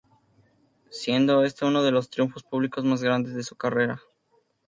[0.89, 4.01] Siendo este uno de los triunfos públicos más grandes de su carrera.